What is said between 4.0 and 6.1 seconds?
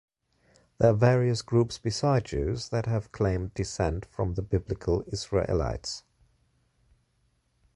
from the biblical Israelites.